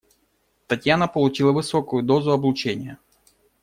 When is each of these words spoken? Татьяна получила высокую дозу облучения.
Татьяна 0.65 1.07
получила 1.07 1.51
высокую 1.51 2.01
дозу 2.01 2.31
облучения. 2.31 2.97